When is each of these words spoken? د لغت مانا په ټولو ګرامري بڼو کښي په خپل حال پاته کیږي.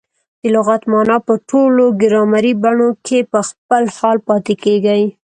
د 0.41 0.43
لغت 0.55 0.81
مانا 0.91 1.17
په 1.27 1.33
ټولو 1.49 1.83
ګرامري 2.01 2.53
بڼو 2.63 2.89
کښي 3.05 3.19
په 3.31 3.39
خپل 3.49 3.83
حال 3.97 4.17
پاته 4.27 4.53
کیږي. 4.63 5.01